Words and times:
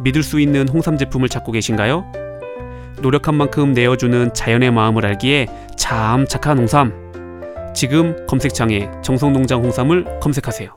믿을 0.00 0.22
수 0.22 0.40
있는 0.40 0.68
홍삼 0.68 0.96
제품을 0.96 1.28
찾고 1.28 1.52
계신가요? 1.52 2.10
노력한 3.02 3.34
만큼 3.34 3.72
내어주는 3.72 4.34
자연의 4.34 4.70
마음을 4.70 5.06
알기에 5.06 5.46
참 5.76 6.26
착한 6.26 6.58
홍삼. 6.58 6.92
지금 7.74 8.26
검색창에 8.26 8.90
정성농장 9.02 9.62
홍삼을 9.62 10.20
검색하세요. 10.20 10.76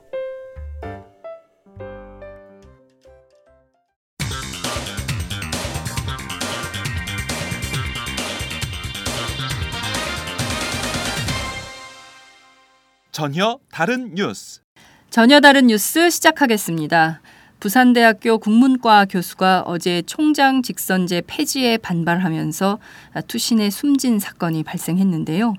전혀 13.10 13.58
다른 13.70 14.14
뉴스. 14.14 14.60
전혀 15.08 15.40
다른 15.40 15.68
뉴스 15.68 16.10
시작하겠습니다. 16.10 17.20
부산대학교 17.64 18.36
국문과 18.36 19.06
교수가 19.06 19.62
어제 19.64 20.02
총장 20.04 20.60
직선제 20.60 21.22
폐지에 21.26 21.78
반발하면서 21.78 22.78
투신에 23.26 23.70
숨진 23.70 24.18
사건이 24.18 24.64
발생했는데요. 24.64 25.54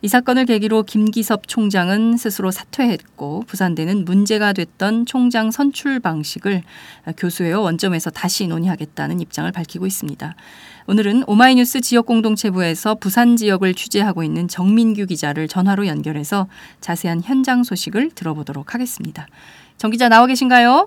이 0.00 0.08
사건을 0.08 0.46
계기로 0.46 0.84
김기섭 0.84 1.46
총장은 1.48 2.16
스스로 2.16 2.50
사퇴했고 2.50 3.44
부산대는 3.46 4.06
문제가 4.06 4.54
됐던 4.54 5.04
총장 5.04 5.50
선출 5.50 6.00
방식을 6.00 6.62
교수회와 7.18 7.60
원점에서 7.60 8.08
다시 8.08 8.46
논의하겠다는 8.46 9.20
입장을 9.20 9.52
밝히고 9.52 9.86
있습니다. 9.86 10.34
오늘은 10.86 11.24
오마이뉴스 11.26 11.82
지역공동체부에서 11.82 12.94
부산 12.94 13.36
지역을 13.36 13.74
취재하고 13.74 14.22
있는 14.22 14.48
정민규 14.48 15.04
기자를 15.04 15.48
전화로 15.48 15.86
연결해서 15.86 16.46
자세한 16.80 17.20
현장 17.22 17.62
소식을 17.62 18.12
들어보도록 18.14 18.72
하겠습니다. 18.72 19.26
정 19.76 19.90
기자 19.90 20.08
나와 20.08 20.26
계신가요? 20.26 20.86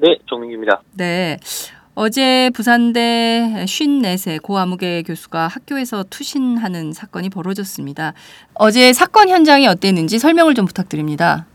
네, 0.00 0.16
정민규입니다. 0.26 0.80
네. 0.96 1.36
어제 1.94 2.50
부산대 2.54 3.64
54세 3.66 4.40
고 4.40 4.56
아무개 4.56 5.02
교수가 5.02 5.48
학교에서 5.48 6.04
투신하는 6.04 6.92
사건이 6.92 7.28
벌어졌습니다. 7.28 8.14
어제 8.54 8.94
사건 8.94 9.28
현장이 9.28 9.66
어땠는지 9.66 10.18
설명을 10.18 10.54
좀 10.54 10.64
부탁드립니다. 10.64 11.46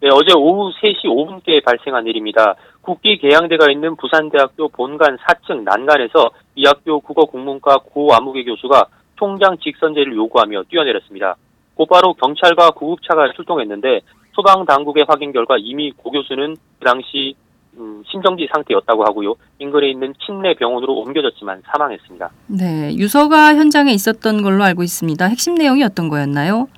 네, 0.00 0.08
어제 0.12 0.32
오후 0.36 0.70
3시 0.80 1.04
5분께 1.04 1.64
발생한 1.64 2.06
일입니다. 2.06 2.54
국기 2.82 3.18
계양대가 3.18 3.72
있는 3.72 3.96
부산대학교 3.96 4.68
본관 4.68 5.18
4층 5.18 5.64
난간에서 5.64 6.30
이 6.54 6.64
학교 6.64 7.00
국어국문과 7.00 7.78
고 7.78 8.14
아무개 8.14 8.44
교수가 8.44 8.86
총장 9.16 9.58
직선제를 9.58 10.14
요구하며 10.14 10.64
뛰어내렸습니다. 10.70 11.36
곧바로 11.74 12.14
경찰과 12.14 12.70
구급차가 12.70 13.32
출동했는데 13.34 14.00
소방 14.40 14.64
당국의 14.64 15.04
확인 15.06 15.32
결과 15.32 15.56
이미 15.58 15.92
고 15.92 16.10
교수는 16.10 16.56
그 16.78 16.84
당시 16.84 17.34
음, 17.76 18.02
심정지 18.10 18.48
상태였다고 18.52 19.04
하고요. 19.04 19.34
인근에 19.58 19.90
있는 19.90 20.14
친내 20.24 20.54
병원으로 20.54 20.94
옮겨졌지만 20.94 21.62
사망했습니다. 21.66 22.30
네, 22.48 22.94
유서가 22.96 23.54
현장에 23.54 23.92
있었던 23.92 24.42
걸로 24.42 24.64
알고 24.64 24.82
있습니다. 24.82 25.24
핵심 25.26 25.54
내용이 25.54 25.84
어떤 25.84 26.08
거였나요? 26.08 26.68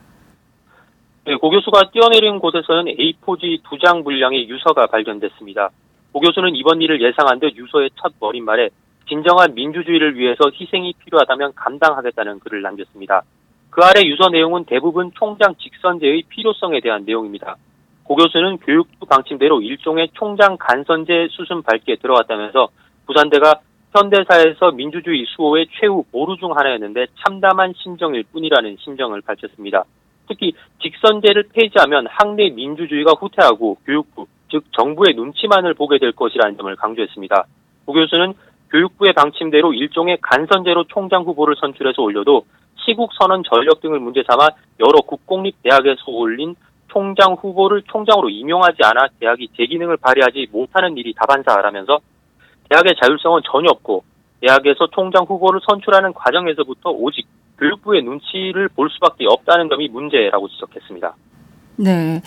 네, 1.24 1.36
고 1.36 1.50
교수가 1.50 1.90
뛰어내린 1.92 2.40
곳에서는 2.40 2.84
A4지 2.96 3.62
두 3.62 3.78
장 3.78 4.02
분량의 4.04 4.48
유서가 4.48 4.86
발견됐습니다. 4.88 5.70
고 6.12 6.20
교수는 6.20 6.56
이번 6.56 6.82
일을 6.82 7.00
예상한 7.00 7.38
듯 7.38 7.54
유서의 7.56 7.90
첫 8.02 8.12
머릿말에 8.20 8.70
진정한 9.08 9.54
민주주의를 9.54 10.16
위해서 10.18 10.50
희생이 10.52 10.94
필요하다면 11.04 11.52
감당하겠다는 11.54 12.40
글을 12.40 12.62
남겼습니다. 12.62 13.22
그 13.72 13.80
아래 13.82 14.02
유서 14.04 14.28
내용은 14.28 14.64
대부분 14.64 15.12
총장 15.14 15.54
직선제의 15.54 16.24
필요성에 16.28 16.80
대한 16.80 17.04
내용입니다. 17.06 17.56
고 18.04 18.16
교수는 18.16 18.58
교육부 18.58 19.06
방침대로 19.06 19.62
일종의 19.62 20.10
총장 20.12 20.58
간선제 20.58 21.28
수순 21.30 21.62
밟기에 21.62 21.96
들어갔다면서 21.96 22.68
부산대가 23.06 23.60
현대사에서 23.96 24.72
민주주의 24.72 25.24
수호의 25.26 25.68
최후 25.80 26.04
보루 26.12 26.36
중 26.36 26.54
하나였는데 26.54 27.06
참담한 27.24 27.72
심정일 27.74 28.24
뿐이라는 28.24 28.76
심정을 28.78 29.22
밝혔습니다. 29.22 29.84
특히 30.28 30.52
직선제를 30.82 31.48
폐지하면 31.54 32.06
학내 32.10 32.50
민주주의가 32.50 33.12
후퇴하고 33.18 33.78
교육부, 33.86 34.26
즉 34.50 34.64
정부의 34.72 35.14
눈치만을 35.16 35.72
보게 35.72 35.98
될 35.98 36.12
것이라는 36.12 36.58
점을 36.58 36.76
강조했습니다. 36.76 37.46
고 37.86 37.92
교수는 37.94 38.34
교육부의 38.70 39.14
방침대로 39.14 39.72
일종의 39.72 40.18
간선제로 40.20 40.84
총장 40.88 41.22
후보를 41.22 41.56
선출해서 41.58 42.02
올려도 42.02 42.44
시국 42.84 43.10
선언 43.18 43.42
전력 43.44 43.80
등을 43.80 44.00
문제 44.00 44.22
삼아 44.28 44.48
여러 44.80 45.00
국공립 45.00 45.56
대학에서 45.62 46.02
올린 46.06 46.54
총장 46.88 47.34
후보를 47.34 47.82
총장으로 47.90 48.28
임용하지 48.28 48.78
않아 48.82 49.08
대학이 49.18 49.48
제 49.56 49.64
기능을 49.66 49.96
발휘하지 49.96 50.48
못하는 50.52 50.96
일이 50.96 51.14
다반사라면서 51.14 52.00
대학의 52.68 52.94
자율성은 53.02 53.42
전혀 53.50 53.70
없고 53.70 54.04
대학에서 54.40 54.88
총장 54.92 55.24
후보를 55.24 55.60
선출하는 55.68 56.12
과정에서부터 56.12 56.90
오직 56.90 57.26
교육부의 57.58 58.02
눈치를 58.02 58.68
볼 58.68 58.90
수밖에 58.90 59.24
없다는 59.28 59.68
점이 59.68 59.88
문제라고 59.88 60.48
지적했습니다. 60.48 61.14
네. 61.76 62.20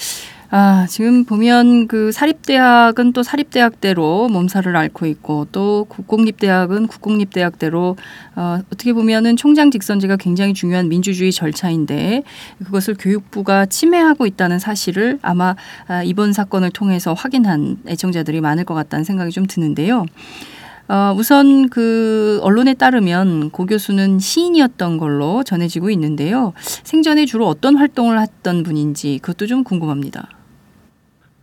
아, 0.51 0.85
지금 0.87 1.25
보면 1.25 1.87
그 1.87 2.11
사립대학은 2.11 3.13
또 3.13 3.23
사립대학대로 3.23 4.29
몸살을 4.29 4.75
앓고 4.75 5.05
있고 5.07 5.47
또 5.51 5.85
국공립대학은 5.89 6.87
국공립대학대로 6.87 7.97
어, 8.35 8.59
어떻게 8.67 8.93
보면은 8.93 9.35
총장 9.35 9.71
직선제가 9.71 10.17
굉장히 10.17 10.53
중요한 10.53 10.87
민주주의 10.87 11.31
절차인데 11.31 12.23
그것을 12.63 12.95
교육부가 12.97 13.65
침해하고 13.65 14.25
있다는 14.27 14.59
사실을 14.59 15.19
아마 15.21 15.55
아, 15.87 16.03
이번 16.03 16.31
사건을 16.33 16.69
통해서 16.71 17.13
확인한 17.13 17.77
애청자들이 17.87 18.41
많을 18.41 18.65
것 18.65 18.75
같다는 18.75 19.03
생각이 19.03 19.31
좀 19.31 19.45
드는데요. 19.45 20.05
어, 20.87 21.13
우선 21.17 21.69
그 21.69 22.39
언론에 22.43 22.75
따르면 22.75 23.49
고 23.49 23.65
교수는 23.65 24.19
시인이었던 24.19 24.97
걸로 24.97 25.43
전해지고 25.43 25.89
있는데요. 25.89 26.53
생전에 26.57 27.25
주로 27.25 27.47
어떤 27.47 27.75
활동을 27.75 28.19
했던 28.19 28.63
분인지 28.63 29.19
그것도 29.19 29.47
좀 29.47 29.63
궁금합니다. 29.63 30.29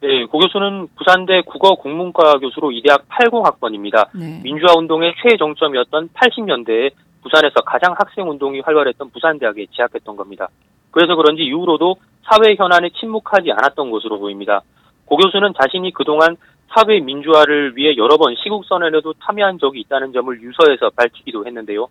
네, 0.00 0.26
고 0.26 0.38
교수는 0.38 0.88
부산대 0.96 1.42
국어국문과 1.46 2.38
교수로 2.38 2.72
이 2.72 2.82
대학 2.82 3.08
80학번입니다. 3.08 4.08
네. 4.14 4.40
민주화 4.42 4.74
운동의 4.76 5.14
최정점이었던 5.22 6.08
80년대에 6.08 6.90
부산에서 7.22 7.60
가장 7.64 7.94
학생 7.96 8.28
운동이 8.28 8.60
활발했던 8.60 9.10
부산대학에 9.10 9.66
재학했던 9.72 10.16
겁니다. 10.16 10.48
그래서 10.90 11.14
그런지 11.14 11.42
이후로도 11.42 11.96
사회 12.24 12.54
현안에 12.56 12.90
침묵하지 13.00 13.50
않았던 13.52 13.90
것으로 13.90 14.18
보입니다. 14.18 14.62
고 15.04 15.16
교수는 15.16 15.52
자신이 15.60 15.92
그동안 15.92 16.36
사회 16.74 17.00
민주화를 17.00 17.76
위해 17.76 17.96
여러 17.96 18.16
번 18.16 18.34
시국선언에도 18.42 19.14
참여한 19.24 19.58
적이 19.58 19.80
있다는 19.80 20.12
점을 20.12 20.40
유서에서 20.40 20.90
밝히기도 20.96 21.46
했는데요. 21.46 21.88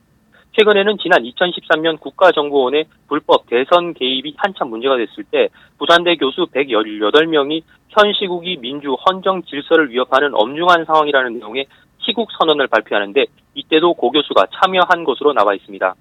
최근에는 0.54 0.98
지난 0.98 1.24
2013년 1.24 2.00
국가정보원의 2.00 2.86
불법 3.07 3.45
대선 3.48 3.94
개입이 3.94 4.33
한참 4.38 4.69
문제가 4.69 4.98
됐을 4.98 5.24
때 5.24 5.48
부산대 5.78 6.16
교수 6.18 6.48
118명이 6.48 7.62
현 7.89 8.13
시국이 8.13 8.57
민주 8.57 8.94
헌정 8.94 9.44
질서를 9.44 9.92
위협하는 9.92 10.31
엄중한 10.33 10.86
상황이라는 10.86 11.39
내용의 11.39 11.68
시국 12.00 12.30
선언을 12.38 12.68
발표하는데 12.68 13.25
이때도 13.54 13.94
고 13.94 14.12
교수가 14.12 14.48
참여한 14.62 15.04
것으로 15.06 15.33
나와 15.33 15.54
있습니다. 15.54 15.94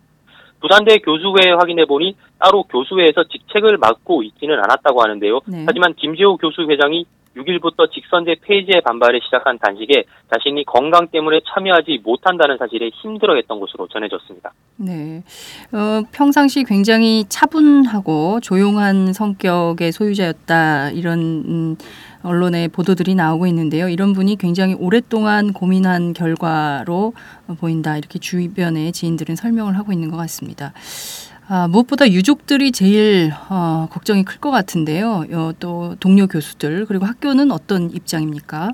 부산대 0.60 0.98
교수회에 0.98 1.52
확인해 1.58 1.84
보니 1.84 2.16
따로 2.40 2.64
교수회에서 2.64 3.24
직책을 3.24 3.76
맡고 3.76 4.22
있지는 4.24 4.58
않았다고 4.58 5.02
하는데요. 5.02 5.40
네. 5.46 5.64
하지만 5.66 5.94
김재호 5.94 6.36
교수 6.38 6.62
회장이 6.62 7.06
6일부터 7.36 7.90
직선제 7.92 8.36
폐지에 8.42 8.80
반발에 8.84 9.20
시작한 9.22 9.58
단식에 9.58 10.04
자신이 10.32 10.64
건강 10.64 11.06
때문에 11.08 11.40
참여하지 11.46 12.00
못한다는 12.02 12.58
사실에 12.58 12.90
힘들어했던 12.92 13.60
것으로 13.60 13.86
전해졌습니다. 13.88 14.52
네. 14.76 15.22
어, 15.72 16.02
평상시 16.12 16.64
굉장히 16.64 17.24
차분하고 17.28 18.40
조용한 18.40 19.12
성격의 19.12 19.92
소유자였다. 19.92 20.90
이런 20.90 21.18
음, 21.20 21.76
언론의 22.22 22.68
보도들이 22.68 23.14
나오고 23.14 23.46
있는데요. 23.46 23.88
이런 23.88 24.12
분이 24.12 24.36
굉장히 24.36 24.74
오랫동안 24.74 25.52
고민한 25.52 26.12
결과로 26.12 27.12
어, 27.46 27.54
보인다. 27.60 27.96
이렇게 27.96 28.18
주변의 28.18 28.92
지인들은 28.92 29.36
설명을 29.36 29.78
하고 29.78 29.92
있는 29.92 30.10
것 30.10 30.16
같습니다. 30.16 30.72
아, 31.52 31.66
무엇보다 31.66 32.06
유족들이 32.08 32.70
제일 32.70 33.32
어, 33.50 33.88
걱정이 33.90 34.22
클 34.24 34.38
것 34.38 34.52
같은데요. 34.52 35.24
어, 35.32 35.50
또 35.58 35.96
동료 35.98 36.28
교수들 36.28 36.86
그리고 36.86 37.06
학교는 37.06 37.50
어떤 37.50 37.90
입장입니까? 37.90 38.70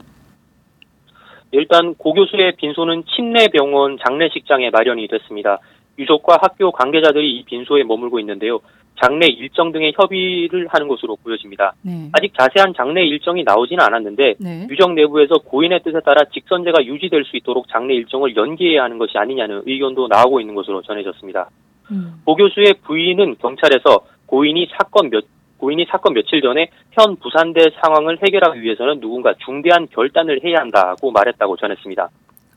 일단 1.52 1.94
고 1.94 2.12
교수의 2.12 2.56
빈소는 2.56 3.04
침례병원 3.16 3.96
장례식장에 4.04 4.68
마련이 4.68 5.08
됐습니다. 5.08 5.58
유족과 5.98 6.36
학교 6.42 6.70
관계자들이 6.70 7.38
이 7.38 7.44
빈소에 7.44 7.82
머물고 7.84 8.20
있는데요. 8.20 8.60
장례 9.02 9.26
일정 9.26 9.72
등의 9.72 9.94
협의를 9.96 10.68
하는 10.68 10.88
것으로 10.88 11.16
보여집니다. 11.22 11.72
네. 11.80 12.10
아직 12.12 12.32
자세한 12.38 12.74
장례 12.76 13.06
일정이 13.06 13.42
나오지는 13.42 13.82
않았는데 13.82 14.34
네. 14.38 14.66
유적 14.70 14.92
내부에서 14.92 15.36
고인의 15.38 15.80
뜻에 15.82 16.00
따라 16.00 16.24
직선제가 16.32 16.84
유지될 16.84 17.24
수 17.24 17.38
있도록 17.38 17.68
장례 17.68 17.94
일정을 17.94 18.36
연기해야 18.36 18.82
하는 18.84 18.98
것이 18.98 19.16
아니냐는 19.16 19.62
의견도 19.64 20.08
나오고 20.08 20.40
있는 20.40 20.54
것으로 20.54 20.82
전해졌습니다. 20.82 21.48
음. 21.90 22.22
고 22.24 22.34
교수의 22.34 22.74
부인은 22.84 23.36
경찰에서 23.40 24.06
고인이 24.26 24.68
사건 24.76 25.10
몇 25.10 25.24
고인이 25.58 25.86
사건 25.90 26.12
며칠 26.12 26.42
전에 26.42 26.68
현 26.92 27.16
부산대 27.16 27.70
상황을 27.80 28.18
해결하기 28.22 28.60
위해서는 28.60 29.00
누군가 29.00 29.32
중대한 29.44 29.86
결단을 29.90 30.40
해야 30.44 30.60
한다고 30.60 31.10
말했다고 31.10 31.56
전했습니다. 31.56 32.10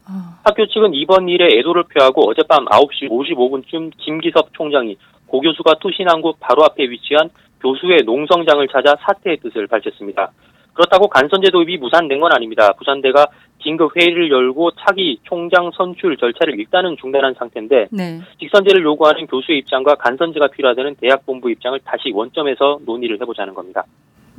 아, 0.07 0.39
학교 0.43 0.65
측은 0.65 0.93
이번 0.93 1.29
일에 1.29 1.59
애도를 1.59 1.83
표하고 1.83 2.29
어젯밤 2.29 2.65
9시 2.65 3.09
55분쯤 3.09 3.91
김기섭 3.97 4.53
총장이 4.53 4.97
고 5.27 5.39
교수가 5.39 5.75
투신한 5.79 6.21
곳 6.21 6.37
바로 6.39 6.63
앞에 6.63 6.83
위치한 6.89 7.29
교수의 7.61 7.99
농성장을 8.05 8.67
찾아 8.69 8.95
사퇴의 8.99 9.37
뜻을 9.37 9.67
밝혔습니다. 9.67 10.31
그렇다고 10.74 11.07
간선제 11.07 11.50
도입이 11.51 11.77
무산된 11.77 12.19
건 12.19 12.31
아닙니다. 12.31 12.71
부산대가 12.74 13.27
긴급 13.60 13.95
회의를 13.95 14.31
열고 14.31 14.71
차기 14.80 15.19
총장 15.24 15.69
선출 15.75 16.16
절차를 16.18 16.60
일단은 16.60 16.95
중단한 17.00 17.33
상태인데 17.38 17.88
네. 17.92 18.19
직선제를 18.39 18.83
요구하는 18.83 19.27
교수의 19.27 19.60
입장과 19.60 19.95
간선제가 19.95 20.48
필요하다는 20.48 20.95
대학 21.01 21.25
본부 21.25 21.51
입장을 21.51 21.77
다시 21.83 22.12
원점에서 22.13 22.80
논의를 22.86 23.19
해보자는 23.21 23.54
겁니다. 23.54 23.83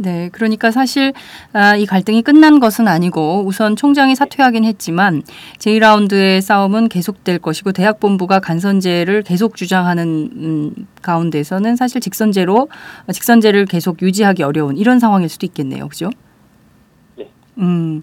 네, 0.00 0.30
그러니까 0.32 0.70
사실 0.70 1.12
아, 1.52 1.76
이 1.76 1.84
갈등이 1.84 2.22
끝난 2.22 2.58
것은 2.58 2.88
아니고 2.88 3.44
우선 3.44 3.76
총장이 3.76 4.14
사퇴하긴 4.14 4.64
했지만 4.64 5.22
제2라운드의 5.58 6.40
싸움은 6.40 6.88
계속될 6.88 7.38
것이고 7.40 7.72
대학 7.72 8.00
본부가 8.00 8.40
간선제를 8.40 9.24
계속 9.24 9.56
주장하는 9.56 10.30
음, 10.36 10.86
가운데서는 11.02 11.76
사실 11.76 12.00
직선제로 12.00 12.68
직선제를 13.12 13.66
계속 13.66 14.00
유지하기 14.00 14.42
어려운 14.42 14.78
이런 14.78 15.00
상황일 15.00 15.28
수도 15.28 15.44
있겠네요, 15.44 15.86
그죠? 15.88 16.08
네. 17.16 17.28
음, 17.58 18.02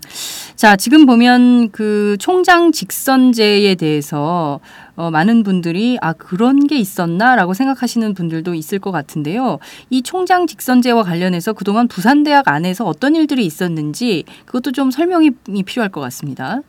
자 0.57 0.75
지금 0.75 1.05
보면 1.05 1.69
그 1.69 2.17
총장 2.19 2.71
직선제에 2.71 3.75
대해서 3.75 4.59
어, 4.95 5.11
많은 5.11 5.43
분들이 5.43 5.99
아 6.01 6.13
그런 6.13 6.65
게 6.65 6.79
있었나라고 6.79 7.53
생각하시는 7.53 8.15
분들도 8.15 8.55
있을 8.55 8.79
것 8.79 8.89
같은데요. 8.89 9.59
이 9.91 10.01
총장 10.01 10.47
직선제와 10.47 11.03
관련해서 11.03 11.53
그동안 11.53 11.87
부산 11.87 12.23
대학 12.23 12.47
안에서 12.47 12.85
어떤 12.85 13.15
일들이 13.15 13.45
있었는지 13.45 14.23
그것도 14.47 14.71
좀 14.71 14.89
설명이 14.89 15.29
필요할 15.63 15.91
것 15.91 16.01
같습니다. 16.01 16.61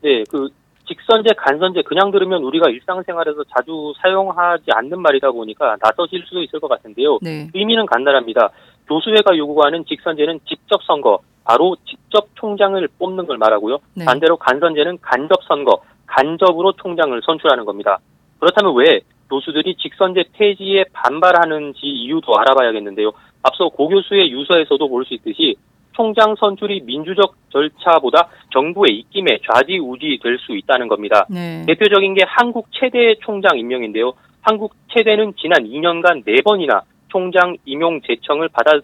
네, 0.00 0.24
그 0.30 0.48
직선제, 0.88 1.34
간선제 1.36 1.82
그냥 1.82 2.10
들으면 2.10 2.44
우리가 2.44 2.70
일상생활에서 2.70 3.44
자주 3.54 3.92
사용하지 4.00 4.70
않는 4.72 5.02
말이다 5.02 5.32
보니까 5.32 5.76
낯서실 5.82 6.22
수도 6.26 6.42
있을 6.42 6.60
것 6.60 6.68
같은데요. 6.68 7.18
네. 7.20 7.50
의미는 7.52 7.84
간단합니다. 7.84 8.52
교수회가 8.88 9.36
요구하는 9.36 9.84
직선제는 9.84 10.40
직접 10.48 10.82
선거, 10.84 11.20
바로 11.46 11.76
직접 11.86 12.26
총장을 12.34 12.86
뽑는 12.98 13.26
걸 13.26 13.38
말하고요. 13.38 13.78
네. 13.94 14.04
반대로 14.04 14.36
간선제는 14.36 14.98
간접 15.00 15.38
선거, 15.46 15.80
간접으로 16.06 16.72
총장을 16.72 17.18
선출하는 17.24 17.64
겁니다. 17.64 17.98
그렇다면 18.40 18.74
왜 18.74 19.00
교수들이 19.30 19.76
직선제 19.76 20.24
폐지에 20.32 20.84
반발하는지 20.92 21.80
이유도 21.82 22.36
알아봐야겠는데요. 22.38 23.12
앞서 23.42 23.68
고 23.68 23.88
교수의 23.88 24.30
유서에서도 24.32 24.88
볼 24.88 25.04
수 25.04 25.14
있듯이 25.14 25.54
총장 25.92 26.34
선출이 26.36 26.82
민주적 26.82 27.34
절차보다 27.50 28.28
정부의 28.52 28.98
입김에 28.98 29.38
좌지우지 29.50 30.18
될 30.22 30.38
수 30.38 30.54
있다는 30.56 30.88
겁니다. 30.88 31.26
네. 31.30 31.64
대표적인 31.66 32.14
게 32.14 32.22
한국 32.26 32.66
최대 32.72 33.14
총장 33.24 33.58
임명인데요. 33.58 34.12
한국 34.42 34.74
최대는 34.94 35.32
지난 35.40 35.64
2년간 35.64 36.24
4번이나 36.24 36.82
총장 37.08 37.56
임용 37.64 38.00
제청을 38.02 38.48
받아 38.48 38.78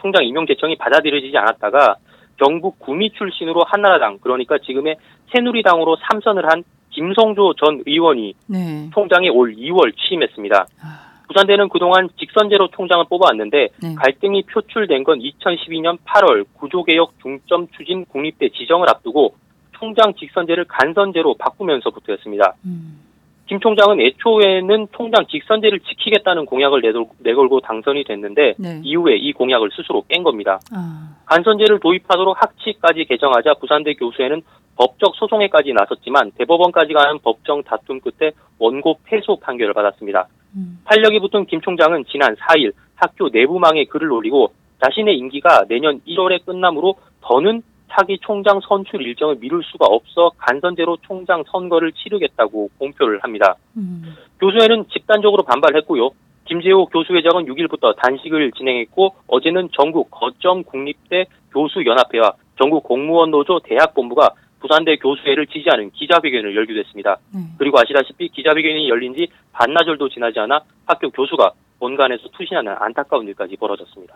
총장 0.00 0.24
임용 0.24 0.46
제청이 0.46 0.76
받아들여지지 0.76 1.36
않았다가 1.36 1.96
경북 2.36 2.78
구미 2.78 3.10
출신으로 3.10 3.64
한나라당 3.64 4.18
그러니까 4.20 4.58
지금의 4.58 4.96
새누리당으로 5.32 5.96
삼선을 6.08 6.50
한 6.50 6.64
김성조 6.90 7.54
전 7.54 7.82
의원이 7.86 8.34
네. 8.46 8.90
총장에 8.94 9.28
올 9.28 9.54
2월 9.54 9.92
취임했습니다. 9.96 10.66
아, 10.82 11.06
부산대는 11.28 11.68
그동안 11.68 12.08
직선제로 12.18 12.68
총장을 12.68 13.04
뽑아왔는데 13.08 13.68
네. 13.82 13.94
갈등이 13.94 14.44
표출된 14.44 15.04
건 15.04 15.18
2012년 15.18 15.98
8월 16.04 16.46
구조개혁 16.54 17.14
중점 17.20 17.68
추진 17.76 18.04
국립대 18.06 18.48
지정을 18.50 18.88
앞두고 18.88 19.34
총장 19.72 20.14
직선제를 20.14 20.64
간선제로 20.66 21.34
바꾸면서부터였습니다. 21.34 22.54
음. 22.64 23.05
김 23.46 23.60
총장은 23.60 24.00
애초에는 24.00 24.88
총장 24.92 25.24
직선제를 25.26 25.80
지키겠다는 25.80 26.46
공약을 26.46 26.80
내돌- 26.82 27.06
내걸고 27.20 27.60
당선이 27.60 28.04
됐는데 28.04 28.54
네. 28.58 28.80
이후에 28.82 29.16
이 29.16 29.32
공약을 29.32 29.70
스스로 29.74 30.02
깬 30.08 30.24
겁니다. 30.24 30.58
아, 30.74 31.14
간선제를 31.26 31.78
도입하도록 31.80 32.36
학칙까지 32.40 33.04
개정하자 33.04 33.54
부산대 33.60 33.94
교수회는 33.94 34.42
법적 34.76 35.14
소송에까지 35.16 35.72
나섰지만 35.72 36.32
대법원까지 36.38 36.92
가는 36.92 37.18
법정 37.22 37.62
다툼 37.62 38.00
끝에 38.00 38.32
원고 38.58 38.98
패소 39.04 39.36
판결을 39.40 39.74
받았습니다. 39.74 40.26
음. 40.56 40.78
탄력이 40.84 41.20
붙은 41.20 41.46
김 41.46 41.60
총장은 41.60 42.04
지난 42.10 42.34
4일 42.34 42.72
학교 42.96 43.28
내부망에 43.28 43.84
글을 43.84 44.10
올리고 44.10 44.52
자신의 44.82 45.16
임기가 45.18 45.64
내년 45.68 46.00
1월에 46.06 46.44
끝나므로 46.44 46.96
더는 47.22 47.62
차기 47.90 48.18
총장 48.20 48.60
선출 48.60 49.02
일정을 49.02 49.36
미룰 49.40 49.62
수가 49.64 49.86
없어 49.86 50.30
간선제로 50.38 50.98
총장 51.02 51.44
선거를 51.50 51.92
치르겠다고 51.92 52.70
공표를 52.78 53.20
합니다. 53.22 53.56
음. 53.76 54.14
교수회는 54.40 54.86
집단적으로 54.92 55.42
반발했고요. 55.44 56.10
김재호 56.46 56.86
교수회장은 56.86 57.46
6일부터 57.46 57.96
단식을 57.96 58.52
진행했고 58.52 59.14
어제는 59.26 59.70
전국 59.72 60.10
거점 60.10 60.62
국립대 60.62 61.26
교수연합회와 61.52 62.34
전국 62.58 62.84
공무원 62.84 63.30
노조 63.30 63.58
대학 63.60 63.94
본부가 63.94 64.30
부산대 64.60 64.96
교수회를 64.96 65.46
지지하는 65.46 65.90
기자회견을 65.90 66.56
열기도 66.56 66.80
했습니다. 66.80 67.18
네. 67.34 67.40
그리고 67.58 67.78
아시다시피 67.78 68.28
기자회견이 68.28 68.88
열린 68.88 69.14
지 69.14 69.28
반나절도 69.52 70.08
지나지 70.08 70.38
않아 70.40 70.60
학교 70.86 71.10
교수가 71.10 71.52
본관에서 71.78 72.24
투신하는 72.36 72.74
안타까운 72.78 73.26
일까지 73.28 73.56
벌어졌습니다. 73.56 74.14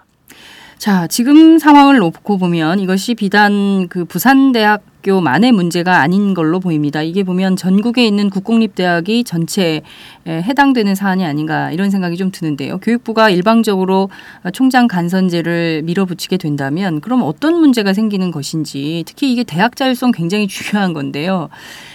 자, 0.78 1.06
지금 1.08 1.58
상황을 1.58 1.98
놓고 1.98 2.38
보면 2.38 2.80
이것이 2.80 3.14
비단 3.14 3.86
그 3.88 4.06
부산대학교만의 4.06 5.52
문제가 5.52 5.98
아닌 5.98 6.32
걸로 6.32 6.58
보입니다. 6.58 7.02
이게 7.02 7.22
보면 7.22 7.56
전국에 7.56 8.06
있는 8.06 8.30
국공립대학이 8.30 9.24
전체에 9.24 9.82
해당되는 10.26 10.94
사안이 10.94 11.26
아닌가 11.26 11.70
이런 11.70 11.90
생각이 11.90 12.16
좀 12.16 12.30
드는데요. 12.30 12.78
교육부가 12.78 13.28
일방적으로 13.28 14.08
총장 14.54 14.88
간선제를 14.88 15.82
밀어붙이게 15.84 16.38
된다면 16.38 17.02
그럼 17.02 17.24
어떤 17.24 17.60
문제가 17.60 17.92
생기는 17.92 18.30
것인지 18.30 19.04
특히 19.06 19.30
이게 19.30 19.44
대학 19.44 19.76
자율성 19.76 20.12
굉장히 20.12 20.46
중요한 20.46 20.94
건데요. 20.94 21.50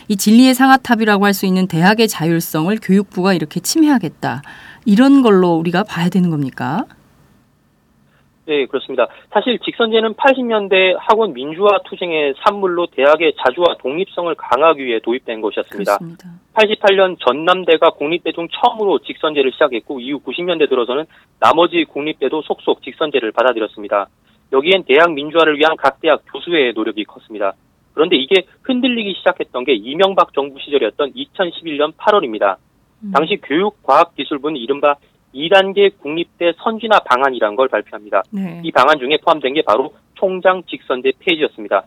이 0.09 0.15
진리의 0.15 0.53
상아탑이라고 0.53 1.25
할 1.25 1.33
수 1.33 1.47
있는 1.47 1.65
대학의 1.65 2.07
자율성을 2.07 2.77
교육부가 2.83 3.33
이렇게 3.33 3.59
침해하겠다. 3.59 4.43
이런 4.85 5.21
걸로 5.21 5.55
우리가 5.55 5.83
봐야 5.83 6.09
되는 6.09 6.29
겁니까? 6.29 6.85
네, 8.45 8.67
그렇습니다. 8.67 9.07
사실 9.31 9.57
직선제는 9.59 10.13
80년대 10.13 10.95
학원 10.99 11.33
민주화 11.33 11.79
투쟁의 11.85 12.35
산물로 12.43 12.87
대학의 12.87 13.33
자주와 13.43 13.77
독립성을 13.79 14.33
강화하기 14.35 14.85
위해 14.85 14.99
도입된 14.99 15.41
것이었습니다. 15.41 15.97
그렇습니다. 15.97 16.29
88년 16.53 17.17
전남대가 17.25 17.89
공립대 17.91 18.31
중 18.33 18.47
처음으로 18.49 18.99
직선제를 18.99 19.51
시작했고 19.53 19.99
이후 19.99 20.19
90년대 20.19 20.69
들어서는 20.69 21.05
나머지 21.39 21.85
공립대도 21.85 22.43
속속 22.43 22.83
직선제를 22.83 23.31
받아들였습니다. 23.31 24.07
여기엔 24.53 24.83
대학 24.83 25.11
민주화를 25.11 25.57
위한 25.57 25.75
각 25.75 25.99
대학 25.99 26.21
교수의 26.31 26.73
노력이 26.73 27.03
컸습니다. 27.05 27.53
그런데 27.95 28.15
이게 28.15 28.45
흔들리기 28.61 29.15
시작했던 29.17 29.63
게 29.63 29.73
이명박 29.73 30.33
정부 30.33 30.59
시절이었던 30.59 31.13
2011년 31.13 31.93
8월입니다. 31.95 32.57
음. 33.05 33.11
당시 33.11 33.37
교육과학기술부는 33.43 34.57
이른바 34.57 34.95
2단계 35.33 35.97
국립대 35.99 36.53
선진화 36.57 36.99
방안이라는 36.99 37.55
걸 37.55 37.67
발표합니다. 37.67 38.23
네. 38.31 38.61
이 38.63 38.71
방안 38.71 38.97
중에 38.97 39.17
포함된 39.23 39.53
게 39.53 39.61
바로 39.63 39.93
총장 40.15 40.63
직선제 40.63 41.13
폐지였습니다. 41.19 41.83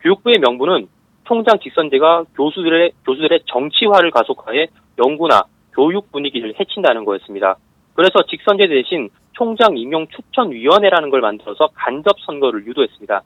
교육부의 0.00 0.36
명분은 0.40 0.88
총장 1.24 1.58
직선제가 1.58 2.24
교수들의 2.36 2.92
교수들의 3.06 3.40
정치화를 3.46 4.10
가속화해 4.10 4.66
연구나 4.98 5.44
교육 5.72 6.12
분위기를 6.12 6.54
해친다는 6.58 7.04
거였습니다. 7.04 7.56
그래서 7.94 8.22
직선제 8.28 8.66
대신 8.68 9.08
총장 9.32 9.76
임용 9.76 10.06
추천위원회라는 10.08 11.08
걸 11.10 11.20
만들어서 11.22 11.68
간접 11.74 12.16
선거를 12.26 12.66
유도했습니다. 12.66 13.22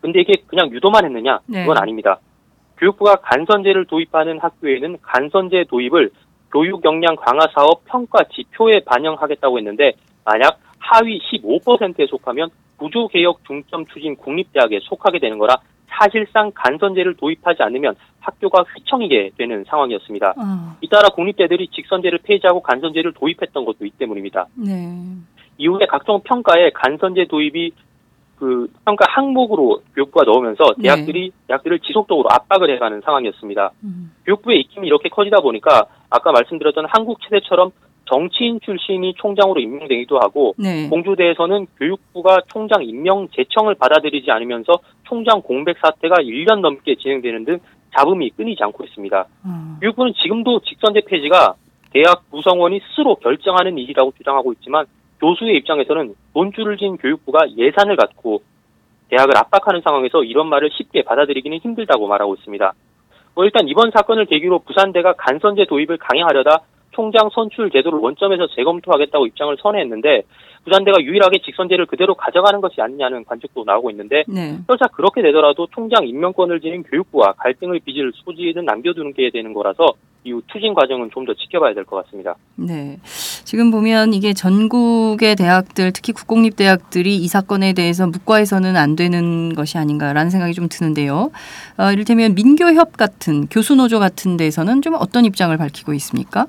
근데 0.00 0.20
이게 0.20 0.34
그냥 0.46 0.70
유도만 0.70 1.04
했느냐? 1.04 1.40
네. 1.46 1.62
그건 1.62 1.78
아닙니다. 1.78 2.20
교육부가 2.78 3.16
간선제를 3.16 3.86
도입하는 3.86 4.38
학교에는 4.38 4.98
간선제 5.02 5.64
도입을 5.68 6.10
교육 6.50 6.84
역량 6.84 7.16
강화 7.16 7.46
사업 7.54 7.84
평가 7.84 8.24
지표에 8.24 8.80
반영하겠다고 8.84 9.58
했는데 9.58 9.92
만약 10.24 10.58
하위 10.78 11.20
15%에 11.20 12.06
속하면 12.06 12.50
구조 12.76 13.08
개혁 13.08 13.44
중점 13.46 13.86
추진 13.86 14.16
국립대학에 14.16 14.80
속하게 14.82 15.18
되는 15.18 15.38
거라 15.38 15.56
사실상 15.88 16.52
간선제를 16.54 17.16
도입하지 17.16 17.62
않으면 17.62 17.96
학교가 18.20 18.62
휘청이게 18.62 19.32
되는 19.36 19.64
상황이었습니다. 19.64 20.34
아, 20.36 20.76
잇따라 20.80 21.08
국립대들이 21.08 21.68
직선제를 21.68 22.20
폐지하고 22.22 22.60
간선제를 22.60 23.14
도입했던 23.14 23.64
것도 23.64 23.84
이 23.84 23.90
때문입니다. 23.90 24.46
네. 24.54 24.92
이후에 25.56 25.86
각종 25.86 26.20
평가에 26.22 26.70
간선제 26.70 27.26
도입이 27.26 27.72
그 28.38 28.68
평가 28.84 29.04
항목으로 29.08 29.82
교육부가 29.94 30.24
넣으면서 30.24 30.64
네. 30.76 30.84
대학들이 30.84 31.32
대학들을 31.48 31.80
지속적으로 31.80 32.28
압박을 32.30 32.72
해가는 32.74 33.00
상황이었습니다. 33.04 33.72
음. 33.84 34.12
교육부의 34.24 34.60
입김이 34.60 34.86
이렇게 34.86 35.08
커지다 35.08 35.40
보니까 35.40 35.86
아까 36.08 36.32
말씀드렸던 36.32 36.86
한국 36.88 37.20
체대처럼 37.22 37.72
정치인 38.06 38.58
출신이 38.60 39.14
총장으로 39.18 39.60
임명되기도 39.60 40.18
하고 40.18 40.54
네. 40.56 40.88
공주대에서는 40.88 41.66
교육부가 41.78 42.38
총장 42.48 42.82
임명 42.82 43.28
제청을 43.32 43.74
받아들이지 43.74 44.30
않으면서 44.30 44.72
총장 45.04 45.42
공백 45.42 45.76
사태가 45.78 46.16
1년 46.16 46.60
넘게 46.60 46.94
진행되는 46.94 47.44
등 47.44 47.58
잡음이 47.96 48.30
끊이지 48.30 48.62
않고 48.62 48.84
있습니다. 48.84 49.26
아, 49.44 49.78
교육부는 49.80 50.14
지금도 50.22 50.60
직선제 50.60 51.02
폐지가 51.06 51.54
대학 51.90 52.30
구성원이 52.30 52.80
스스로 52.88 53.16
결정하는 53.16 53.78
일이라고 53.78 54.12
주장하고 54.16 54.52
있지만 54.54 54.86
교수의 55.20 55.56
입장에서는 55.58 56.14
돈줄을 56.34 56.76
진 56.76 56.96
교육부가 56.96 57.40
예산을 57.56 57.96
갖고 57.96 58.42
대학을 59.10 59.36
압박하는 59.36 59.80
상황에서 59.82 60.22
이런 60.22 60.48
말을 60.48 60.70
쉽게 60.72 61.02
받아들이기는 61.02 61.58
힘들다고 61.58 62.06
말하고 62.06 62.34
있습니다. 62.34 62.72
뭐 63.34 63.44
일단 63.44 63.68
이번 63.68 63.90
사건을 63.90 64.26
계기로 64.26 64.60
부산대가 64.60 65.14
간선제 65.14 65.66
도입을 65.66 65.96
강행하려다 65.98 66.58
총장 66.90 67.30
선출 67.32 67.70
제도를 67.70 68.00
원점에서 68.00 68.48
재검토하겠다고 68.56 69.26
입장을 69.28 69.56
선회했는데 69.60 70.22
부산대가 70.64 71.00
유일하게 71.00 71.38
직선제를 71.44 71.86
그대로 71.86 72.14
가져가는 72.14 72.60
것이 72.60 72.80
아니냐는 72.80 73.24
관측도 73.24 73.62
나오고 73.64 73.90
있는데 73.92 74.24
네. 74.26 74.58
설사 74.66 74.86
그렇게 74.88 75.22
되더라도 75.22 75.68
총장 75.70 76.06
임명권을 76.06 76.60
지닌 76.60 76.82
교육부와 76.82 77.32
갈등을 77.38 77.78
빚을 77.84 78.12
소지는 78.16 78.64
남겨두는 78.64 79.12
게 79.14 79.30
되는 79.30 79.52
거라서 79.54 79.86
이후 80.24 80.42
추진 80.50 80.74
과정은 80.74 81.10
좀 81.12 81.24
더 81.24 81.34
지켜봐야 81.34 81.74
될 81.74 81.84
것 81.84 82.04
같습니다. 82.04 82.34
네. 82.56 82.96
지금 83.48 83.70
보면 83.70 84.12
이게 84.12 84.34
전국의 84.34 85.34
대학들, 85.34 85.90
특히 85.94 86.12
국공립 86.12 86.54
대학들이 86.54 87.16
이 87.16 87.28
사건에 87.28 87.72
대해서 87.72 88.06
묵과해서는 88.06 88.76
안 88.76 88.94
되는 88.94 89.54
것이 89.54 89.78
아닌가라는 89.78 90.28
생각이 90.28 90.52
좀 90.52 90.68
드는데요. 90.68 91.30
어, 91.78 91.90
이를테면 91.90 92.34
민교협 92.34 92.98
같은 92.98 93.46
교수노조 93.46 94.00
같은 94.00 94.36
데서는 94.36 94.82
좀 94.82 94.96
어떤 95.00 95.24
입장을 95.24 95.56
밝히고 95.56 95.94
있습니까? 95.94 96.44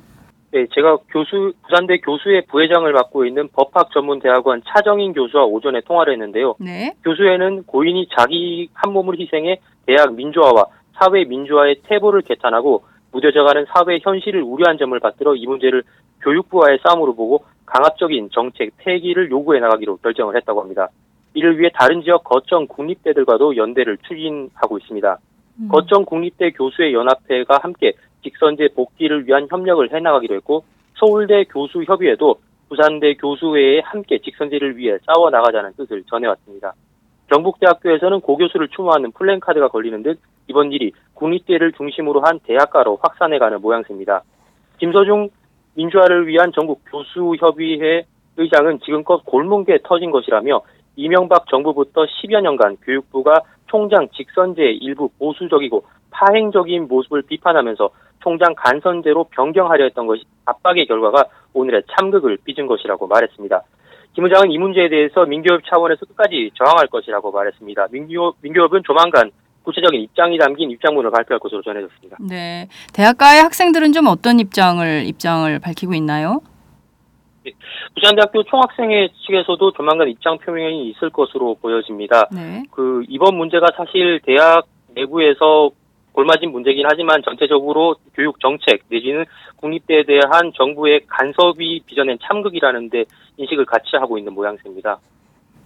네, 0.51 0.65
제가 0.75 0.97
교수 1.09 1.53
부산대 1.63 1.99
교수회 1.99 2.41
부회장을 2.41 2.91
맡고 2.91 3.23
있는 3.23 3.47
법학 3.53 3.91
전문 3.93 4.19
대학원 4.19 4.61
차정인 4.67 5.13
교수와 5.13 5.45
오전에 5.45 5.79
통화를 5.87 6.11
했는데요. 6.11 6.55
네. 6.59 6.91
교수회는 7.05 7.63
고인이 7.63 8.09
자기 8.17 8.67
한 8.73 8.91
몸을 8.91 9.17
희생해 9.17 9.61
대학 9.85 10.13
민주화와 10.15 10.65
사회 10.99 11.23
민주화의 11.23 11.77
태보를 11.83 12.23
개탄하고 12.23 12.83
무뎌져가는 13.11 13.65
사회 13.73 13.99
현실을 14.01 14.41
우려한 14.41 14.77
점을 14.77 14.97
받들어 14.99 15.35
이 15.35 15.45
문제를 15.45 15.83
교육부와의 16.21 16.79
싸움으로 16.83 17.15
보고 17.15 17.45
강압적인 17.65 18.29
정책 18.31 18.71
폐기를 18.77 19.29
요구해 19.31 19.59
나가기로 19.59 19.97
결정을 19.97 20.35
했다고 20.37 20.61
합니다. 20.61 20.89
이를 21.33 21.59
위해 21.59 21.69
다른 21.73 22.01
지역 22.01 22.23
거점 22.23 22.67
국립대들과도 22.67 23.55
연대를 23.55 23.97
추진하고 24.07 24.77
있습니다. 24.79 25.17
음. 25.59 25.67
거점 25.69 26.05
국립대 26.05 26.51
교수의 26.51 26.93
연합회가 26.93 27.59
함께 27.61 27.93
직선제 28.23 28.69
복귀를 28.75 29.27
위한 29.27 29.47
협력을 29.49 29.93
해나가기로 29.93 30.35
했고 30.35 30.63
서울대 30.95 31.45
교수 31.45 31.83
협의회도 31.83 32.35
부산대 32.67 33.15
교수회에 33.15 33.79
함께 33.79 34.19
직선제를 34.19 34.77
위해 34.77 34.97
싸워 35.05 35.29
나가자는 35.29 35.73
뜻을 35.77 36.03
전해왔습니다. 36.03 36.73
경북대학교에서는 37.29 38.21
고교수를 38.21 38.69
추모하는 38.69 39.11
플랜카드가 39.11 39.69
걸리는 39.69 40.03
듯 40.03 40.19
이번 40.47 40.71
일이 40.71 40.91
국립대를 41.13 41.73
중심으로 41.73 42.21
한 42.21 42.39
대학가로 42.39 42.99
확산해가는 43.01 43.61
모양새입니다. 43.61 44.23
김서중 44.79 45.29
민주화를 45.75 46.27
위한 46.27 46.51
전국 46.53 46.81
교수협의회 46.89 48.05
의장은 48.37 48.79
지금껏 48.79 49.23
골문게 49.25 49.79
터진 49.83 50.11
것이라며 50.11 50.61
이명박 50.95 51.47
정부부터 51.47 52.05
10여 52.05 52.41
년간 52.41 52.77
교육부가 52.83 53.41
총장 53.67 54.09
직선제의 54.09 54.77
일부 54.77 55.09
보수적이고 55.19 55.85
파행적인 56.11 56.87
모습을 56.87 57.21
비판하면서 57.21 57.89
총장 58.21 58.53
간선제로 58.55 59.25
변경하려 59.25 59.85
했던 59.85 60.07
것이 60.07 60.23
압박의 60.45 60.87
결과가 60.87 61.25
오늘의 61.53 61.83
참극을 61.91 62.37
빚은 62.43 62.67
것이라고 62.67 63.07
말했습니다. 63.07 63.61
김 64.13 64.25
의장은 64.25 64.51
이 64.51 64.57
문제에 64.57 64.89
대해서 64.89 65.25
민교협 65.25 65.61
차원에서 65.65 66.05
끝까지 66.05 66.51
저항할 66.55 66.87
것이라고 66.87 67.31
말했습니다. 67.31 67.87
민교, 67.91 68.35
민교협은 68.41 68.83
조만간 68.85 69.31
구체적인 69.63 70.01
입장이 70.01 70.37
담긴 70.37 70.71
입장문을 70.71 71.11
발표할 71.11 71.39
것으로 71.39 71.61
전해졌습니다. 71.61 72.17
네. 72.27 72.67
대학가의 72.93 73.41
학생들은 73.43 73.93
좀 73.93 74.07
어떤 74.07 74.39
입장을 74.39 75.03
입장을 75.05 75.59
밝히고 75.59 75.93
있나요? 75.93 76.41
부산대학교 77.95 78.43
총학생회 78.43 79.09
측에서도 79.25 79.71
조만간 79.73 80.07
입장 80.09 80.37
표명이 80.37 80.89
있을 80.89 81.09
것으로 81.09 81.55
보여집니다. 81.61 82.27
네. 82.31 82.63
그 82.71 83.03
이번 83.07 83.35
문제가 83.35 83.67
사실 83.75 84.19
대학 84.25 84.65
내부에서 84.95 85.71
골맞은 86.19 86.51
문제긴 86.51 86.85
하지만 86.85 87.21
전체적으로 87.23 87.95
교육 88.13 88.41
정책 88.41 88.81
내지는 88.89 89.23
국립대에 89.55 90.03
대한 90.03 90.51
정부의 90.53 91.01
간섭이 91.07 91.79
빚어낸 91.85 92.17
참극이라는데 92.21 93.05
인식을 93.37 93.65
같이 93.65 93.95
하고 93.95 94.17
있는 94.17 94.33
모양새입니다. 94.33 94.99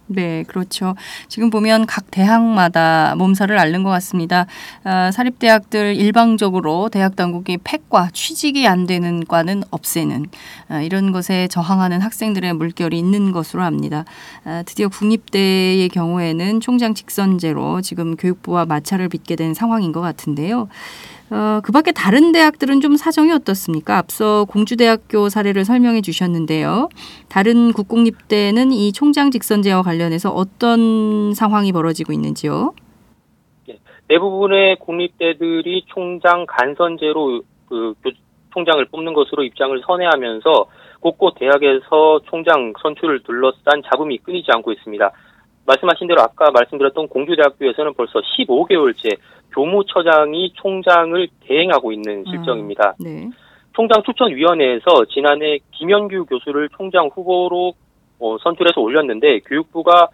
네, 0.06 0.44
그렇죠. 0.46 0.94
지금 1.28 1.48
보면 1.48 1.86
각 1.86 2.10
대학마다 2.10 3.14
몸살을 3.16 3.58
앓는 3.58 3.82
것 3.82 3.90
같습니다. 3.90 4.46
아, 4.84 5.10
사립대학들 5.10 5.96
일방적으로 5.96 6.90
대학 6.90 7.16
당국이 7.16 7.56
폐과 7.64 8.10
취직이 8.12 8.66
안 8.66 8.86
되는 8.86 9.24
과는 9.24 9.62
없애는 9.70 10.26
아, 10.68 10.82
이런 10.82 11.10
것에 11.10 11.48
저항하는 11.48 12.02
학생들의 12.02 12.52
물결이 12.52 12.98
있는 12.98 13.32
것으로 13.32 13.62
압니다. 13.62 14.04
아, 14.44 14.62
드디어 14.66 14.88
국립대의 14.88 15.88
경우에는 15.88 16.60
총장 16.60 16.92
직선제로 16.92 17.80
지금 17.80 18.16
교육부와 18.16 18.66
마찰을 18.66 19.08
빚게 19.08 19.36
된 19.36 19.54
상황인 19.54 19.92
것 19.92 20.02
같은데요. 20.02 20.68
어, 21.30 21.60
그 21.64 21.72
밖에 21.72 21.90
다른 21.92 22.32
대학들은 22.32 22.80
좀 22.80 22.96
사정이 22.96 23.32
어떻습니까? 23.32 23.96
앞서 23.98 24.44
공주대학교 24.44 25.28
사례를 25.28 25.64
설명해 25.64 26.02
주셨는데요. 26.02 26.88
다른 27.28 27.72
국공립대는 27.72 28.72
이 28.72 28.92
총장 28.92 29.30
직선제와 29.30 29.82
관련해서 29.82 30.30
어떤 30.30 31.32
상황이 31.34 31.72
벌어지고 31.72 32.12
있는지요? 32.12 32.74
대부분의 34.08 34.76
공립대들이 34.80 35.84
총장 35.86 36.44
간선제로 36.46 37.40
그 37.68 37.94
교- 38.04 38.10
총장을 38.52 38.84
뽑는 38.84 39.14
것으로 39.14 39.42
입장을 39.44 39.80
선회하면서 39.84 40.66
곳곳 41.00 41.34
대학에서 41.38 42.20
총장 42.28 42.72
선출을 42.82 43.22
둘러싼 43.24 43.82
잡음이 43.90 44.18
끊이지 44.18 44.46
않고 44.52 44.72
있습니다. 44.72 45.10
말씀하신 45.66 46.08
대로 46.08 46.20
아까 46.20 46.50
말씀드렸던 46.50 47.08
공주대학교에서는 47.08 47.94
벌써 47.94 48.20
15개월째 48.20 49.16
교무처장이 49.52 50.52
총장을 50.54 51.28
대행하고 51.46 51.92
있는 51.92 52.24
실정입니다. 52.26 52.94
네. 52.98 53.30
총장 53.74 54.02
추천위원회에서 54.02 55.04
지난해 55.10 55.58
김현규 55.72 56.26
교수를 56.26 56.68
총장 56.76 57.08
후보로 57.12 57.72
어, 58.20 58.36
선출해서 58.38 58.80
올렸는데 58.80 59.40
교육부가 59.40 60.08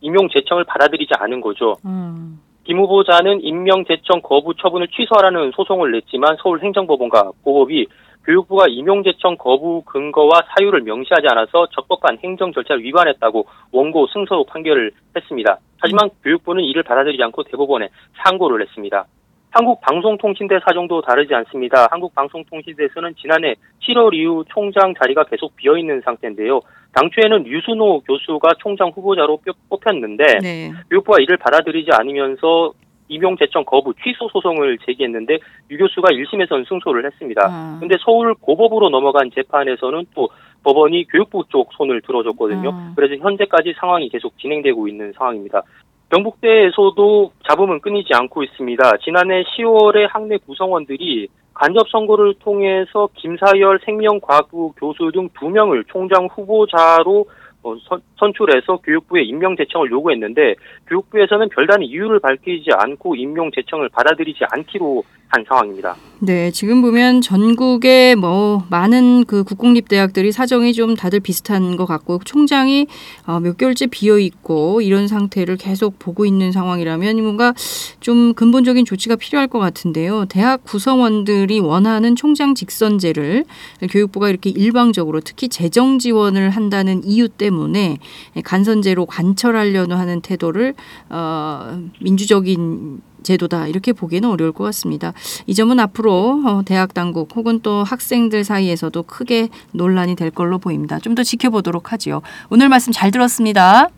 임용 0.00 0.28
제청을 0.28 0.64
받아들이지 0.64 1.12
않은 1.18 1.40
거죠. 1.40 1.76
음. 1.84 2.40
김 2.64 2.78
후보자는 2.78 3.42
임명 3.42 3.84
제청 3.84 4.20
거부 4.22 4.54
처분을 4.54 4.88
취소하라는 4.88 5.50
소송을 5.56 5.92
냈지만 5.92 6.36
서울행정법원과 6.42 7.32
고법이 7.42 7.86
교육부가 8.24 8.66
임용 8.68 9.02
제청 9.02 9.36
거부 9.36 9.82
근거와 9.86 10.42
사유를 10.56 10.82
명시하지 10.82 11.26
않아서 11.30 11.66
적법한 11.68 12.18
행정 12.22 12.52
절차를 12.52 12.82
위반했다고 12.84 13.46
원고 13.72 14.06
승소 14.08 14.44
판결을 14.44 14.92
했습니다. 15.16 15.58
하지만 15.80 16.10
교육부는 16.22 16.62
이를 16.64 16.82
받아들이지 16.82 17.22
않고 17.22 17.44
대법원에 17.44 17.88
상고를 18.24 18.60
했습니다. 18.66 19.06
한국방송통신대 19.52 20.60
사정도 20.64 21.00
다르지 21.00 21.34
않습니다. 21.34 21.88
한국방송통신대에서는 21.90 23.14
지난해 23.16 23.54
7월 23.82 24.14
이후 24.14 24.44
총장 24.48 24.94
자리가 24.94 25.24
계속 25.24 25.56
비어 25.56 25.76
있는 25.76 26.00
상태인데요. 26.04 26.60
당초에는 26.94 27.46
유순호 27.46 28.00
교수가 28.00 28.48
총장 28.60 28.90
후보자로 28.90 29.38
뼈- 29.38 29.52
뽑혔는데 29.68 30.24
네. 30.42 30.72
교육부가 30.90 31.16
이를 31.20 31.36
받아들이지 31.36 31.90
않으면서 31.92 32.72
임용 33.10 33.36
제청 33.36 33.64
거부 33.64 33.92
취소 34.02 34.28
소송을 34.28 34.78
제기했는데 34.86 35.38
유 35.70 35.76
교수가 35.78 36.08
1심에서는 36.08 36.66
승소를 36.68 37.04
했습니다. 37.04 37.42
아. 37.44 37.76
근데 37.80 37.96
서울 38.00 38.34
고법으로 38.34 38.88
넘어간 38.88 39.30
재판에서는 39.34 40.06
또 40.14 40.28
법원이 40.62 41.04
교육부 41.08 41.44
쪽 41.48 41.72
손을 41.74 42.00
들어줬거든요. 42.02 42.70
아. 42.72 42.92
그래서 42.96 43.16
현재까지 43.16 43.74
상황이 43.78 44.08
계속 44.08 44.38
진행되고 44.38 44.88
있는 44.88 45.12
상황입니다. 45.12 45.62
경북대에서도 46.10 47.32
잡음은 47.48 47.80
끊이지 47.80 48.10
않고 48.14 48.42
있습니다. 48.42 48.82
지난해 49.04 49.42
10월에 49.44 50.08
학내 50.10 50.38
구성원들이 50.38 51.28
간접 51.54 51.88
선거를 51.90 52.34
통해서 52.40 53.08
김사열 53.14 53.80
생명과학부 53.84 54.72
교수 54.76 55.10
등 55.12 55.28
두 55.38 55.48
명을 55.50 55.84
총장 55.88 56.26
후보자로 56.26 57.20
어, 57.20 57.26
선, 57.62 58.00
선출해서 58.16 58.78
교육부에 58.78 59.22
임명 59.22 59.56
제청을 59.56 59.90
요구했는데 59.90 60.54
교육부에서는 60.88 61.48
별다른 61.50 61.84
이유를 61.84 62.20
밝히지 62.20 62.70
않고 62.72 63.16
임명 63.16 63.50
제청을 63.54 63.88
받아들이지 63.90 64.44
않기로 64.50 65.02
한 65.30 65.44
상황입니다. 65.46 65.96
네, 66.22 66.50
지금 66.50 66.82
보면 66.82 67.22
전국에 67.22 68.14
뭐 68.14 68.64
많은 68.68 69.24
그 69.24 69.42
국공립 69.42 69.88
대학들이 69.88 70.32
사정이 70.32 70.74
좀 70.74 70.94
다들 70.94 71.20
비슷한 71.20 71.76
것 71.76 71.86
같고 71.86 72.20
총장이 72.24 72.88
어, 73.26 73.40
몇 73.40 73.56
개월째 73.56 73.86
비어 73.86 74.18
있고 74.18 74.82
이런 74.82 75.08
상태를 75.08 75.56
계속 75.56 75.98
보고 75.98 76.26
있는 76.26 76.52
상황이라면 76.52 77.22
뭔가 77.22 77.54
좀 78.00 78.34
근본적인 78.34 78.84
조치가 78.84 79.16
필요할 79.16 79.48
것 79.48 79.60
같은데요. 79.60 80.26
대학 80.26 80.62
구성원들이 80.64 81.60
원하는 81.60 82.16
총장 82.16 82.54
직선제를 82.54 83.44
교육부가 83.88 84.28
이렇게 84.28 84.50
일방적으로 84.50 85.20
특히 85.20 85.48
재정 85.48 85.98
지원을 85.98 86.50
한다는 86.50 87.02
이유 87.04 87.28
때문에 87.28 87.96
간선제로 88.44 89.06
관철하려는 89.06 89.96
하는 89.96 90.20
태도를 90.20 90.74
어, 91.08 91.80
민주적인 92.00 93.00
제도다 93.22 93.66
이렇게 93.68 93.92
보기는 93.92 94.28
어려울 94.28 94.52
것 94.52 94.64
같습니다. 94.64 95.12
이 95.46 95.54
점은 95.54 95.78
앞으로 95.80 96.42
어, 96.46 96.62
대학 96.64 96.94
당국 96.94 97.36
혹은 97.36 97.60
또 97.60 97.84
학생들 97.84 98.44
사이에서도 98.44 99.02
크게 99.02 99.48
논란이 99.72 100.16
될 100.16 100.30
걸로 100.30 100.58
보입니다. 100.58 100.98
좀 100.98 101.10
더 101.10 101.24
지켜보도록 101.24 101.92
하지요. 101.92 102.22
오늘 102.50 102.68
말씀 102.68 102.92
잘 102.92 103.10
들었습니다. 103.10 103.88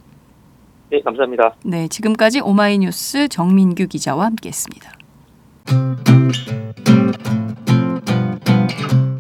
네, 0.91 1.01
감사합니다. 1.05 1.55
네, 1.63 1.89
지금까지 1.89 2.41
오마이뉴스 2.41 3.29
정민규 3.29 3.87
기자와 3.89 4.25
함께했습니다. 4.27 4.93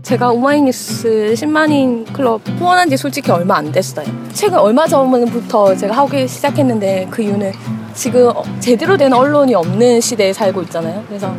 제가 0.02 0.30
오마이뉴스 0.30 1.32
10만인 1.36 2.12
클럽 2.12 2.42
후원한 2.58 2.88
지 2.90 2.96
솔직히 2.96 3.30
얼마 3.30 3.56
안 3.56 3.72
됐어요. 3.72 4.06
최근 4.32 4.58
얼마 4.58 4.86
전부터 4.86 5.74
제가 5.76 5.96
하기 5.98 6.28
시작했는데 6.28 7.08
그 7.10 7.22
이유는 7.22 7.52
지금 7.94 8.28
어, 8.28 8.42
제대로 8.60 8.96
된 8.96 9.12
언론이 9.12 9.54
없는 9.54 10.00
시대에 10.00 10.32
살고 10.32 10.62
있잖아요. 10.62 11.04
그래서 11.08 11.34